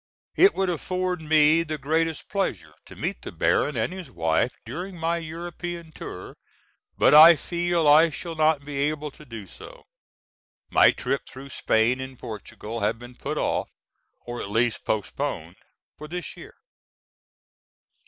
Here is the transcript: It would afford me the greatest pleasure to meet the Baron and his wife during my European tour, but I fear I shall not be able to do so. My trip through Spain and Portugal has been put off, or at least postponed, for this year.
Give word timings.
It 0.35 0.55
would 0.55 0.71
afford 0.71 1.21
me 1.21 1.61
the 1.61 1.77
greatest 1.77 2.27
pleasure 2.27 2.73
to 2.87 2.95
meet 2.95 3.21
the 3.21 3.31
Baron 3.31 3.77
and 3.77 3.93
his 3.93 4.09
wife 4.09 4.55
during 4.65 4.97
my 4.97 5.17
European 5.17 5.91
tour, 5.91 6.37
but 6.97 7.13
I 7.13 7.35
fear 7.35 7.77
I 7.77 8.09
shall 8.09 8.33
not 8.33 8.65
be 8.65 8.77
able 8.79 9.11
to 9.11 9.23
do 9.25 9.45
so. 9.45 9.83
My 10.71 10.89
trip 10.89 11.27
through 11.27 11.49
Spain 11.49 12.01
and 12.01 12.17
Portugal 12.17 12.79
has 12.79 12.95
been 12.95 13.13
put 13.13 13.37
off, 13.37 13.69
or 14.25 14.41
at 14.41 14.49
least 14.49 14.85
postponed, 14.85 15.57
for 15.99 16.07
this 16.07 16.35
year. 16.35 16.55